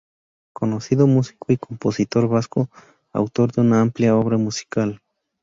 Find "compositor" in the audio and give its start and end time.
1.57-2.27